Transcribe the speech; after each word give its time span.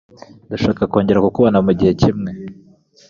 Ndashaka 0.47 0.81
kongera 0.91 1.23
kukubona 1.25 1.57
mugihe 1.65 1.93
kimwe. 2.01 2.31